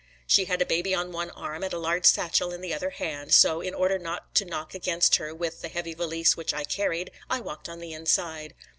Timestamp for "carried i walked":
6.63-7.69